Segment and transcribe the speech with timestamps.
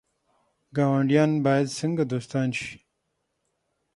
[0.75, 2.75] ګاونډیان باید څنګه دوستان شي؟